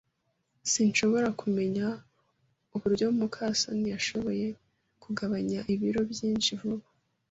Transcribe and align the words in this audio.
S] 0.03 0.03
[S] 0.69 0.71
Sinshobora 0.73 1.27
kumenya 1.41 1.85
uburyo 2.75 3.05
muka 3.19 3.43
soni 3.61 3.87
yashoboye 3.93 4.47
kugabanya 5.03 5.59
ibiro 5.73 6.01
byinshi 6.11 6.49
vuba. 6.61 6.87